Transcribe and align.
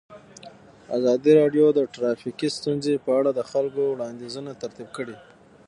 ازادي 0.97 1.31
راډیو 1.39 1.65
د 1.73 1.79
ټرافیکي 1.93 2.49
ستونزې 2.57 2.93
په 3.05 3.11
اړه 3.19 3.31
د 3.33 3.41
خلکو 3.51 3.81
وړاندیزونه 3.89 4.51
ترتیب 4.61 4.87
کړي. 4.97 5.15